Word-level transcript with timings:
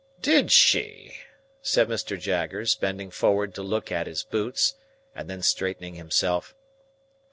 "Did 0.23 0.51
she?" 0.51 1.13
said 1.61 1.87
Mr. 1.87 2.19
Jaggers, 2.19 2.73
bending 2.73 3.11
forward 3.11 3.53
to 3.53 3.61
look 3.61 3.91
at 3.91 4.07
his 4.07 4.23
boots 4.23 4.73
and 5.13 5.29
then 5.29 5.43
straightening 5.43 5.93
himself. 5.93 6.55